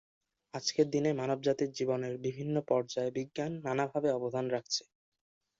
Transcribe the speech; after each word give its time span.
আজকের 0.53 0.87
দিনে 0.89 1.11
মানবজাতির 1.13 1.71
জীবনের 1.71 2.13
বিভিন্ন 2.25 2.55
পর্যায়ে 2.69 3.15
বিজ্ঞান 3.17 3.51
নানাভাবে 3.65 4.09
অবদান 4.11 4.45
রাখছে। 4.49 4.81